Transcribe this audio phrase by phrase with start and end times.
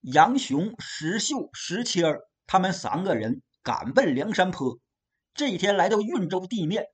[0.00, 4.78] 杨雄、石秀、石谦儿他们三个人赶奔梁山坡。
[5.34, 6.86] 这一天来到运州地面，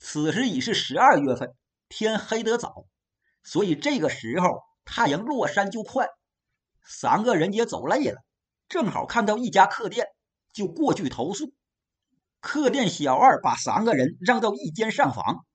[0.00, 1.54] 此时已是十二月份，
[1.88, 2.86] 天黑得早，
[3.44, 6.08] 所以这个时候太阳落山就快。
[6.84, 8.20] 三个人也走累了，
[8.68, 10.08] 正好看到一家客店，
[10.52, 11.54] 就过去投宿。
[12.40, 15.46] 客店小二把三个人让到一间上房，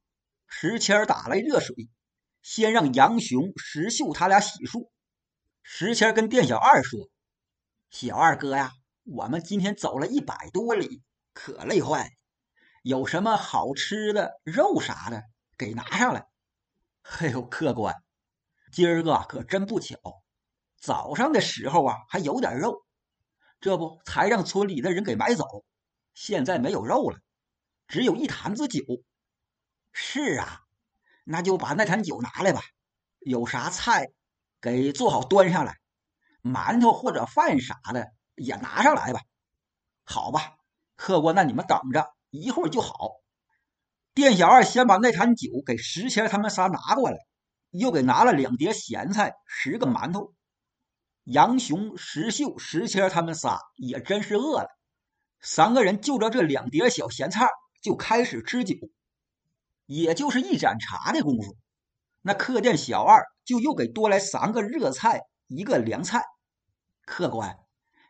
[0.47, 1.75] 石谦打来热水，
[2.41, 4.89] 先让杨雄、石秀他俩洗漱。
[5.65, 7.09] 石谦跟店小二说
[7.89, 11.01] ：“小二哥呀，我们今天走了一百多里，
[11.33, 12.09] 可累坏了，
[12.83, 15.23] 有什么好吃的肉啥的，
[15.57, 16.27] 给拿上来。
[17.19, 17.95] ”“哎呦，客官，
[18.73, 19.97] 今儿个可真不巧。”
[20.77, 22.85] 早上的时候啊，还有点肉，
[23.61, 25.63] 这不才让村里的人给买走，
[26.13, 27.19] 现在没有肉了，
[27.87, 28.83] 只有一坛子酒。
[29.93, 30.59] 是啊，
[31.23, 32.61] 那就把那坛酒拿来吧。
[33.19, 34.11] 有啥菜，
[34.63, 35.77] 给做好端上来，
[36.41, 39.19] 馒头或者饭啥的也拿上来吧。
[40.05, 40.55] 好吧，
[40.95, 43.11] 客官，那你们等着，一会儿就好。
[44.13, 47.17] 店小二先把那坛酒给石谦他们仨拿过来，
[47.71, 50.33] 又给拿了两碟咸菜，十个馒头。
[51.25, 54.69] 杨雄、石秀、石谦他们仨也真是饿了，
[55.41, 57.49] 三个人就着这两碟小咸菜
[57.81, 58.75] 就开始吃酒。
[59.85, 61.57] 也就是一盏茶的功夫，
[62.25, 66.23] 那客店小二就又给多来三个热菜，一个凉菜。
[67.05, 67.57] 客官，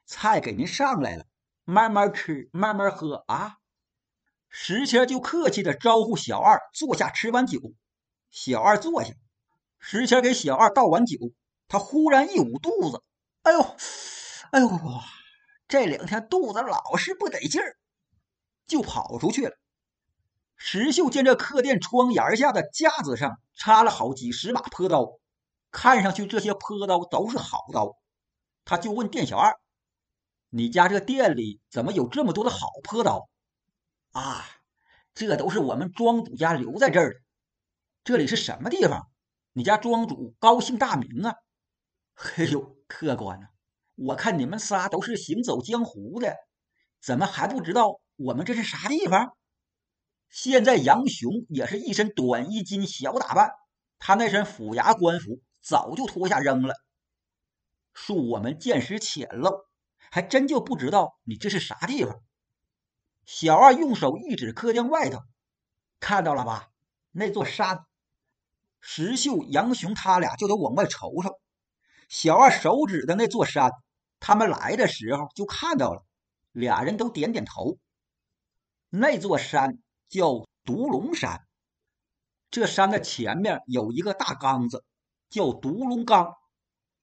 [0.05, 1.25] 菜给您上来了，
[1.65, 3.57] 慢慢吃，慢慢喝啊。
[4.49, 7.59] 石谦就客气的招呼小二坐下吃完酒。
[8.29, 9.13] 小二坐下，
[9.79, 11.17] 石谦给小二倒完酒。
[11.67, 13.01] 他忽然一捂肚子，
[13.41, 13.75] 哎呦，
[14.51, 14.69] 哎呦，
[15.67, 17.77] 这两天肚子老是不得劲儿，
[18.67, 19.57] 就跑出去了。
[20.55, 25.19] 石秀见这客店窗沿下的架子上插了好几十把坡刀，
[25.71, 27.97] 看上去这些坡刀都是好刀，
[28.65, 29.55] 他就问店小二
[30.49, 33.29] ：“你家这店里怎么有这么多的好坡刀？”
[34.11, 34.45] 啊，
[35.13, 37.19] 这都是我们庄主家留在这儿的。
[38.03, 39.09] 这里是什么地方？
[39.53, 41.35] 你家庄主高姓大名啊？
[42.15, 43.47] 嘿 呦，客官呐，
[43.95, 46.35] 我看你们仨都是行走江湖的，
[47.01, 49.35] 怎么还不知道我们这是啥地方？
[50.33, 53.51] 现在杨雄也是一身短衣襟小打扮，
[53.99, 56.73] 他那身府衙官服早就脱下扔了。
[57.93, 59.65] 恕我们见识浅陋，
[60.09, 62.19] 还真就不知道你这是啥地方。
[63.27, 65.19] 小二用手一指客厅外头，
[65.99, 66.71] 看到了吧？
[67.11, 67.85] 那座山。
[68.81, 71.39] 石秀、杨雄他俩就得往外瞅瞅。
[72.09, 73.69] 小二手指的那座山，
[74.19, 76.03] 他们来的时候就看到了，
[76.51, 77.77] 俩人都点点头。
[78.89, 79.77] 那座山
[80.09, 81.45] 叫独龙山，
[82.51, 84.83] 这山的前面有一个大缸子，
[85.29, 86.35] 叫独龙缸。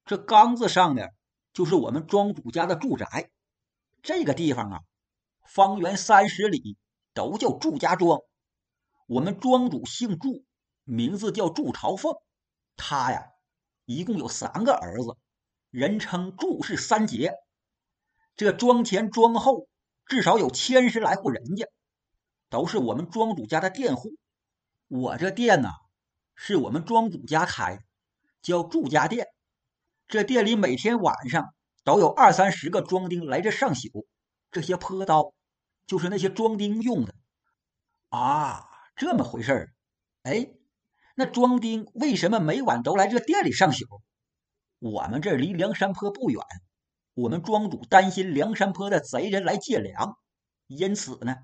[0.05, 1.13] 这缸子上面
[1.53, 3.29] 就是我们庄主家的住宅。
[4.01, 4.79] 这个地方啊，
[5.47, 6.77] 方圆三十里
[7.13, 8.21] 都叫祝家庄。
[9.07, 10.43] 我们庄主姓祝，
[10.83, 12.15] 名字叫祝朝凤，
[12.75, 13.27] 他呀。
[13.85, 15.17] 一共有三个儿子，
[15.69, 17.33] 人称祝氏三杰。
[18.37, 19.67] 这庄前庄后
[20.05, 21.67] 至少有千十来户人家，
[22.51, 24.11] 都是我们庄主家的佃户。
[24.89, 25.69] 我这店呢，
[26.35, 27.79] 是我们庄主家开，
[28.41, 29.25] 叫祝家店。
[30.09, 34.05] 这店里每天晚上都有二三十个庄丁来这上宿，
[34.51, 35.33] 这些坡刀
[35.87, 37.15] 就是那些庄丁用的。
[38.09, 39.73] 啊，这么回事儿，
[40.23, 40.51] 哎。
[41.15, 44.01] 那庄丁为什么每晚都来这店里上宿？
[44.79, 46.41] 我们这离梁山坡不远，
[47.13, 50.17] 我们庄主担心梁山坡的贼人来借粮，
[50.67, 51.35] 因此呢，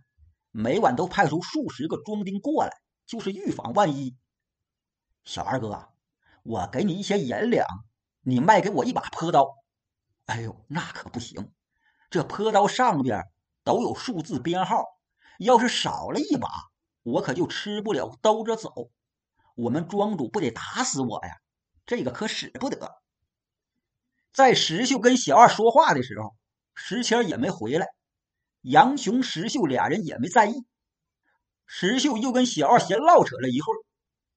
[0.60, 2.72] 每晚都派出数十个庄丁过来，
[3.06, 4.18] 就是预防万一。
[5.24, 5.90] 小二哥，
[6.42, 7.68] 我给你一些银两，
[8.22, 9.54] 你卖给我一把坡刀。
[10.26, 11.54] 哎呦，那可不行，
[12.10, 13.24] 这坡刀上边
[13.64, 14.84] 都有数字编号，
[15.38, 16.50] 要是少了一把，
[17.04, 18.90] 我可就吃不了兜着走。
[19.54, 21.36] 我们庄主不得打死我呀！
[21.86, 22.96] 这个可使不得。
[24.34, 26.36] 在石秀跟小二说话的时候，
[26.74, 27.88] 石谦也没回来。
[28.70, 30.66] 杨雄、石秀俩人也没在意。
[31.66, 33.78] 石秀又跟小二闲唠扯了一会儿，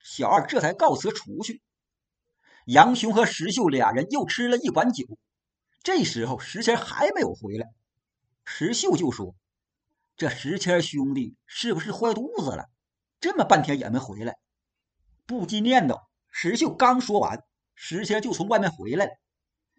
[0.04, 1.60] 小二这才告辞出去。
[2.64, 5.04] 杨雄和石秀俩人又吃了一碗酒。
[5.82, 7.66] 这时候石谦还没有回来，
[8.44, 9.34] 石秀就说
[10.16, 12.66] ：“这石谦兄弟是不是坏肚子了？
[13.18, 14.36] 这么半天也没回来。”
[15.26, 17.42] 不禁念叨，石秀刚说完，
[17.74, 19.12] 石谦就从外面回来了。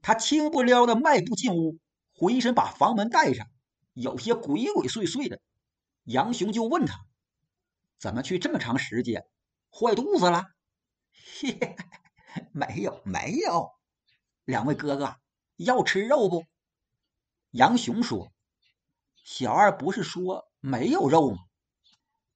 [0.02, 1.78] 他轻不撩的迈步进屋，
[2.14, 3.48] 回身把房门带上，
[3.94, 5.40] 有些鬼鬼祟祟的。
[6.04, 7.00] 杨雄就问他
[8.00, 9.24] ：“怎么去这么长时间？
[9.72, 10.44] 坏肚子了
[11.42, 11.76] ？”“嘿，
[12.52, 13.70] 没有，没有。”
[14.46, 15.16] 两位哥哥，
[15.58, 16.44] 要吃肉不？”
[17.52, 18.32] 杨雄说
[19.24, 21.38] ：“小二不是说没有肉吗？”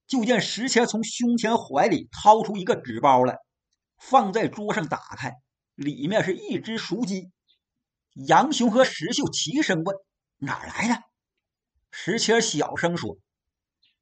[0.08, 3.40] 就见石谦从胸前怀里掏出一个纸包来，
[3.98, 5.34] 放在桌上打开，
[5.74, 7.32] 里面是一只熟鸡。
[8.14, 9.98] 杨雄和石秀齐声问
[10.38, 11.02] ：“哪儿来的？”
[11.98, 13.18] 石谦小声说：“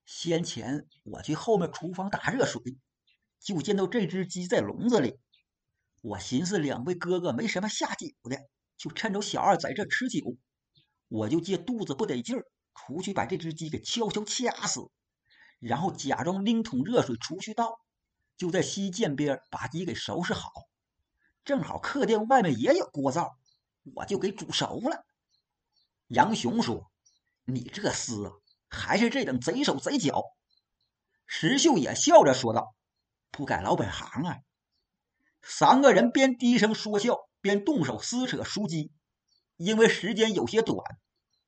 [0.04, 2.60] 先前我去后面厨房打热水，
[3.40, 5.20] 就见到这只鸡在笼子里。
[6.02, 10.36] 我寻思两位哥哥没什么下酒的，就趁着小二在这吃酒。”
[11.08, 12.44] 我就借肚子不得劲儿，
[12.74, 14.82] 出去把这只鸡给悄悄掐死，
[15.60, 17.80] 然后假装拎桶热水出去倒，
[18.36, 20.50] 就在西涧边把鸡给收拾好。
[21.46, 23.38] 正好客店外面也有锅灶，
[23.94, 25.06] 我就给煮熟了。
[26.08, 26.92] 杨雄说
[27.46, 28.34] ：“你这厮啊，
[28.70, 30.24] 还是这等贼手贼脚。”
[31.26, 32.76] 石秀也笑着说道
[33.32, 34.38] ：“不改老本行啊。”
[35.42, 38.92] 三个人边低声说笑，边动手撕扯熟鸡。
[39.58, 40.80] 因为时间有些短，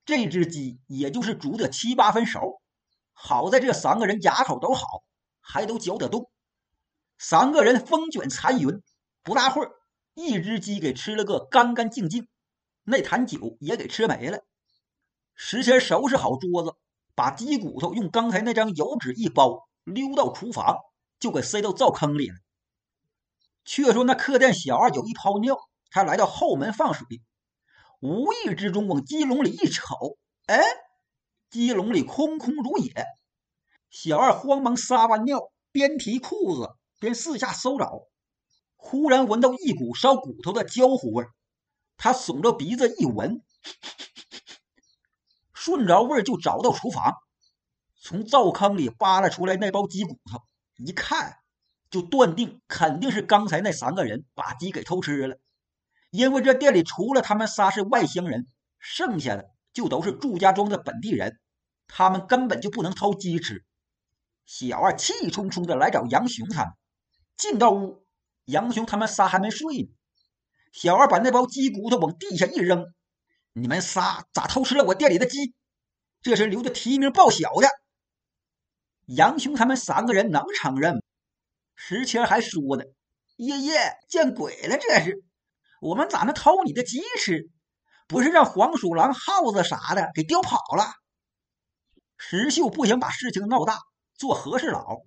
[0.06, 2.62] 这只鸡也就是煮的七八分熟。
[3.14, 5.04] 好在这三个人牙口都好，
[5.42, 6.30] 还都嚼得动。
[7.18, 8.84] 三个人风卷残云，
[9.24, 9.72] 不大会儿，
[10.14, 12.28] 一只鸡给吃了个干干净净，
[12.84, 14.46] 那坛酒也给吃没了。
[15.36, 16.74] 石谦收拾好桌子，
[17.14, 20.78] 把鸡骨头用刚才那张油纸一包，溜到厨房，
[21.20, 22.36] 就给塞到灶坑里了。
[23.66, 25.58] 却说那客店小二有一泡尿，
[25.90, 27.06] 他来到后门放水。
[28.00, 30.62] 无意之中往鸡笼里一瞅，哎，
[31.50, 33.06] 鸡笼里空空如也。
[33.90, 38.04] 小二慌忙撒完尿，边提裤子边四下搜找，
[38.76, 41.26] 忽然闻到一股烧骨头的焦糊味
[41.98, 43.42] 他耸着鼻子一闻，
[45.66, 47.16] 顺着味儿就找到厨房，
[48.00, 50.44] 从灶坑里扒拉出来那包鸡骨头，
[50.78, 51.38] 一看
[51.90, 55.40] 就断定肯定是刚才那三个人把鸡给偷吃了。
[56.12, 58.46] 因为这店里除了他们仨是外乡人，
[58.78, 61.40] 剩下的就都是祝家庄的本地人，
[61.88, 63.66] 他们根本就不能偷鸡吃。
[64.46, 66.74] 小二气冲冲的来找杨雄他们，
[67.38, 68.06] 进到屋，
[68.46, 69.90] 杨雄他们仨还没睡呢。
[70.72, 72.94] 小二把那包鸡骨头往地下一扔
[73.58, 75.56] ：“你们仨咋偷吃了我店里的鸡？
[76.22, 77.70] 这是留着提名报晓的。”
[79.08, 81.00] 杨雄他们三个人能承认吗？
[81.74, 82.84] 石谦还说呢
[83.38, 85.24] ：“爷爷见鬼了，这是。”
[85.80, 87.50] 我们咋能偷你的鸡吃？
[88.08, 90.92] 不是让黄鼠狼、耗子啥的给叼跑了？
[92.18, 93.80] 石秀不想把事情闹大，
[94.16, 94.98] 做和事佬。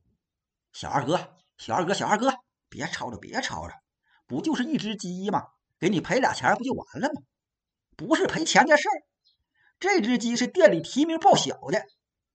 [0.73, 2.33] 小二哥，小二哥，小二哥，
[2.71, 3.75] 别吵着，别吵着，
[4.27, 5.43] 不就是一只鸡吗？
[5.79, 7.21] 给你赔俩钱不就完了吗？
[7.99, 8.95] 不是赔钱的事儿。
[9.81, 11.83] 这只鸡是店里提名报晓的，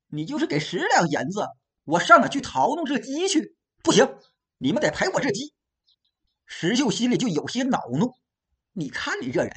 [0.07, 1.48] 你就是给十两银子，
[1.86, 3.56] 我上哪去淘弄这鸡去？
[3.81, 4.18] 不行，
[4.57, 5.54] 你们得赔我这鸡。
[6.45, 8.13] 石秀心里就有些恼怒。
[8.74, 9.51] 你看你这人，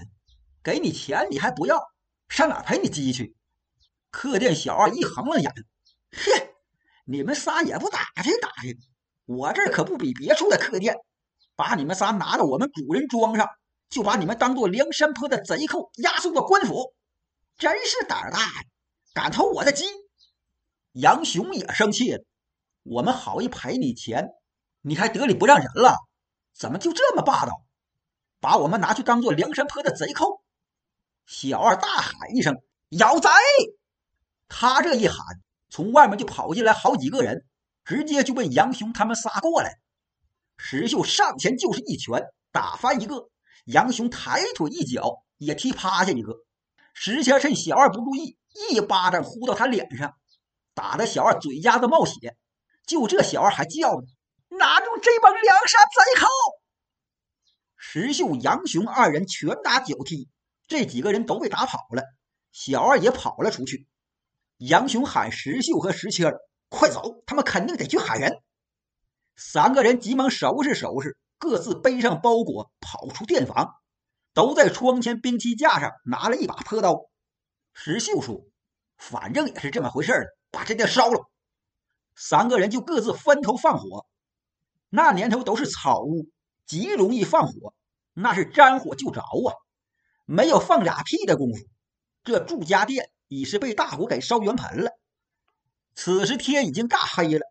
[0.63, 1.81] 给你钱你还不要，
[2.29, 3.35] 上哪赔你鸡去？
[4.13, 5.53] 客店小二一横了眼，
[6.13, 6.49] 哼，
[7.05, 8.79] 你们仨也不打听打听，
[9.25, 10.97] 我这可不比别处的客店，
[11.57, 13.49] 把你们仨拿到我们主人庄上，
[13.89, 16.95] 就把你们当做梁山坡的贼寇押送到官府，
[17.59, 18.39] 真是胆儿大！
[19.15, 19.85] 敢偷我的鸡？
[20.93, 22.25] 杨雄也生气了，
[22.83, 24.29] 我们好意赔你钱，
[24.83, 25.97] 你还得理不让人了？
[26.55, 27.53] 怎么就这么霸道？
[28.41, 30.43] 把我们拿去当做梁山坡的贼寇！
[31.27, 32.57] 小二大喊一声
[32.99, 33.29] ：“咬贼！”
[34.49, 35.19] 他这一喊，
[35.71, 37.45] 从外面就跑进来好几个人，
[37.85, 39.79] 直接就被杨雄他们仨过来。
[40.57, 43.29] 石秀上前就是一拳，打翻一个；
[43.67, 46.37] 杨雄抬腿一脚，也踢趴下一个。
[46.95, 48.39] 石谦趁小二不注意，
[48.71, 50.15] 一巴掌呼到他脸上，
[50.73, 52.37] 打得小二嘴丫子冒血。
[52.87, 54.07] 就这小二还叫呢
[54.57, 56.29] ：“拿住这帮梁山贼寇！”
[57.77, 60.29] 石秀、杨雄二人拳打脚踢，
[60.69, 62.05] 这几个人都被打跑了。
[62.53, 63.89] 小二也跑了出去。
[64.59, 66.33] 杨雄喊石秀和石谦
[66.69, 68.41] 快走，他们肯定得去喊人。”
[69.35, 73.75] 三个人急忙收拾收拾，各自背上包裹，跑出店房，
[74.35, 77.11] 都在窗前兵器架上拿了一把破刀。
[77.73, 78.47] 石秀说
[78.99, 80.13] ：“反正也是这么回事
[80.51, 81.29] 把这店烧了。”
[82.17, 84.07] 三个人就各自分头放火。
[84.89, 86.29] 那年头都是草屋。
[86.67, 87.75] 极容易放火，
[88.13, 89.55] 那是沾火就着啊！
[90.25, 91.65] 没有放俩屁的功夫，
[92.25, 94.91] 这祝家店已是被大火给烧圆盆了。
[95.95, 97.47] 此时天已经大黑了，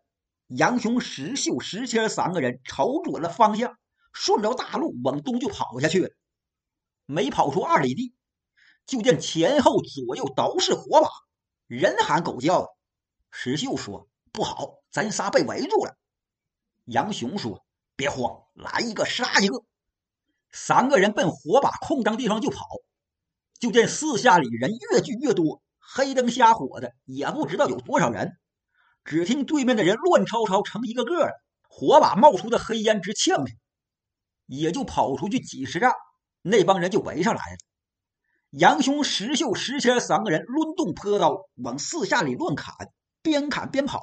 [0.48, 3.78] 杨雄、石秀、石谦三个人瞅准了方向，
[4.12, 6.10] 顺着大路往东就跑下去了。
[7.04, 8.14] 没跑出二里地，
[8.86, 11.08] 就见前后左右都是火把，
[11.66, 12.68] 人喊狗叫的。
[13.30, 15.96] 石秀说：“不好，咱仨被围住了。”
[16.86, 17.62] 杨雄说。
[17.98, 19.64] 别慌，来一个杀一个！
[20.52, 22.66] 三个人奔火把空当地方就跑。
[23.58, 28.36] 就见四下里人越聚越多，黑灯瞎火的，也不知道有多少人。
[29.06, 31.32] 只听对面的人乱吵吵成一个个的，
[31.68, 33.56] 火把冒出的黑烟直呛人，
[34.46, 35.92] 也就跑出去几十丈，
[36.42, 37.58] 那帮人就围上来了。
[38.50, 42.74] 杨雄、石秀、石谦三个人抡动坡刀往四下里乱砍，
[43.22, 44.02] 边砍边跑。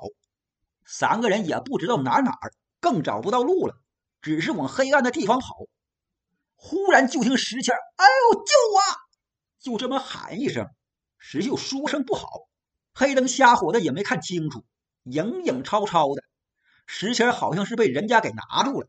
[0.85, 3.75] 三个人也不知道哪哪儿，更找不到路了，
[4.21, 5.65] 只是往黑暗的地方跑。
[6.55, 8.41] 忽然就听石谦：“哎呦，救
[8.73, 8.79] 我！”
[9.59, 10.67] 就这么喊一声，
[11.17, 12.47] 石秀说声不好，
[12.93, 14.63] 黑灯瞎火的也没看清楚。
[15.03, 16.23] 影影绰绰的，
[16.85, 18.87] 石谦好像是被人家给拿住了。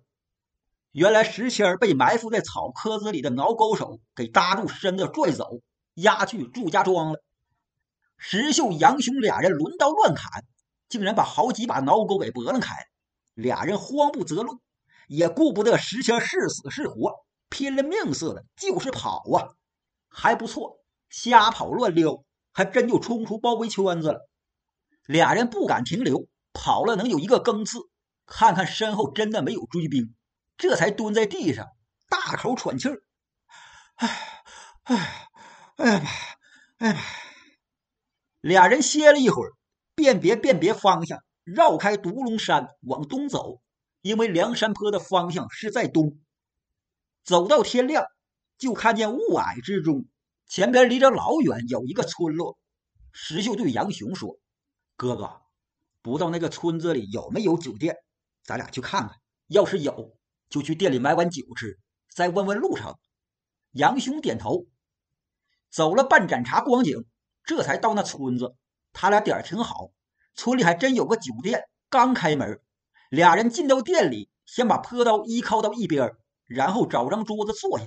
[0.93, 5.61] 原来石谦被埋伏在草棵子里的挠钩手给搭住身子拽走，
[5.95, 7.21] 押去祝家庄了。
[8.17, 10.45] 石秀、杨雄俩人抡刀乱砍，
[10.89, 12.77] 竟然把好几把挠钩给拨了开。
[13.35, 14.61] 俩人慌不择路，
[15.09, 19.51] 也顾不得石谦是死是活，拼了命似的就是跑啊！
[20.09, 20.79] 还不错，
[21.09, 24.29] 瞎跑乱溜，还真就冲出包围圈子了。
[25.07, 27.79] 俩人不敢停留，跑了能有一个更次，
[28.27, 30.15] 看看身后真的没有追兵，
[30.57, 31.67] 这才蹲在地上
[32.09, 33.03] 大口喘气儿。
[33.97, 34.09] 哎，
[34.85, 35.29] 哎，
[35.77, 36.11] 哎呀妈，
[36.79, 37.01] 哎呀妈！
[38.41, 39.53] 俩人歇了一会儿，
[39.95, 43.61] 辨别辨别方向，绕开独龙山往东走，
[44.01, 46.19] 因为梁山坡的方向是在东。
[47.25, 48.07] 走到天亮，
[48.59, 50.07] 就看见雾霭之中，
[50.47, 52.59] 前边离着老远有一个村落。
[53.13, 54.39] 石秀对杨雄说。
[54.97, 55.43] 哥哥，
[56.03, 57.97] 不知道那个村子里有没有酒店，
[58.45, 59.19] 咱俩去看看。
[59.49, 60.17] 要是有，
[60.49, 62.97] 就去店里买碗酒吃，再问问路程。
[63.73, 64.67] 杨雄点头。
[65.71, 67.05] 走了半盏茶光景，
[67.45, 68.55] 这才到那村子。
[68.93, 69.91] 他俩点儿挺好，
[70.35, 71.65] 村里还真有个酒店。
[71.91, 72.61] 刚开门，
[73.11, 76.13] 俩人进到店里，先把坡刀依靠到一边，
[76.47, 77.87] 然后找张桌子坐下。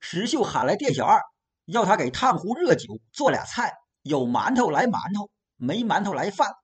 [0.00, 1.20] 石秀喊来店小二，
[1.66, 5.30] 要他给烫壶热酒，做俩菜，有馒头来馒头。
[5.64, 6.56] 没馒头来饭，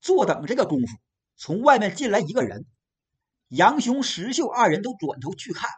[0.00, 0.86] 坐等这个功夫，
[1.36, 2.64] 从外面进来一个人。
[3.48, 5.68] 杨雄、石秀二人都转头去看，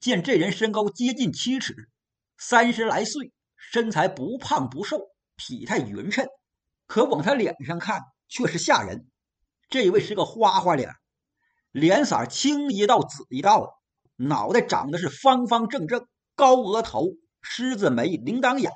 [0.00, 1.88] 见这人身高接近七尺，
[2.36, 4.98] 三十来岁，身材不胖不瘦，
[5.36, 6.26] 体态匀称。
[6.88, 9.06] 可往他脸上看，却是吓人。
[9.68, 10.90] 这位是个花花脸，
[11.70, 13.72] 脸色青一道紫一道的，
[14.16, 17.04] 脑袋长得是方方正正，高额头，
[17.40, 18.72] 狮子眉，铃铛眼。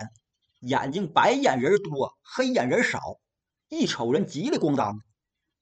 [0.61, 3.01] 眼睛白眼人多，黑眼人少，
[3.69, 4.99] 一瞅人急得咣当，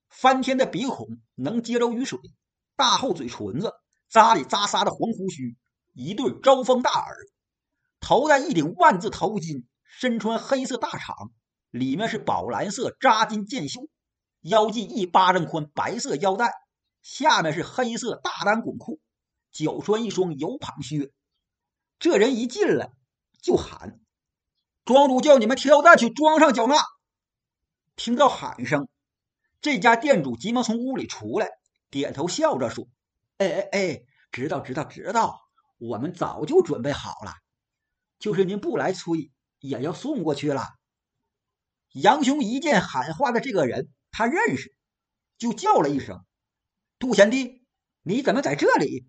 [0.08, 2.18] 翻天的鼻孔能接着雨水，
[2.74, 3.72] 大厚嘴唇子，
[4.08, 5.56] 扎里扎撒的黄胡须，
[5.92, 7.16] 一对招风大耳，
[8.00, 11.30] 头戴一顶万字头巾，身穿黑色大氅，
[11.70, 13.88] 里面是宝蓝色扎金箭袖，
[14.40, 16.52] 腰系一巴掌宽白色腰带，
[17.02, 19.00] 下面是黑色大单滚裤，
[19.52, 21.12] 脚穿一双油蟒靴。
[22.00, 22.90] 这人一进来
[23.40, 24.00] 就喊。
[24.88, 26.76] 庄主叫你们挑担去庄上缴纳。
[27.94, 28.88] 听到喊声，
[29.60, 31.50] 这家店主急忙从屋里出来，
[31.90, 32.88] 点头笑着说
[33.36, 34.02] ：“哎哎哎，
[34.32, 35.42] 知道知道知道，
[35.76, 37.34] 我们早就准备好了，
[38.18, 40.66] 就是您不来催，也要送过去了。”
[41.92, 44.74] 杨雄一见喊话的这个人，他认识，
[45.36, 46.24] 就叫了一声
[46.98, 47.62] ：“杜贤弟，
[48.00, 49.06] 你怎么在这里？”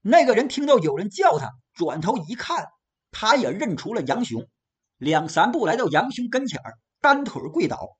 [0.00, 2.66] 那个人听到有人叫他，转头一看。
[3.10, 4.48] 他也认出了杨雄，
[4.96, 7.96] 两三步来到杨雄跟前儿，单腿跪倒：“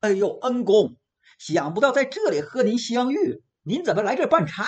[0.00, 0.96] 哎呦，恩公，
[1.38, 4.66] 想不到在这里和您相遇，您怎么来这办差？”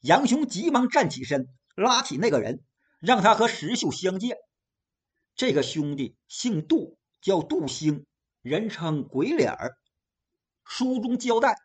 [0.00, 2.62] 杨雄急忙站起身，拉起那个人，
[3.00, 4.36] 让他和石秀相见。
[5.34, 8.06] 这个兄弟姓杜，叫杜兴，
[8.42, 9.76] 人称鬼脸儿。
[10.64, 11.56] 书中交代，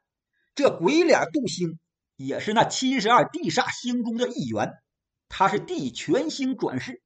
[0.55, 1.79] 这鬼脸杜兴
[2.15, 4.73] 也是那七十二地煞星中的一员。
[5.31, 7.01] 他是地全星转世，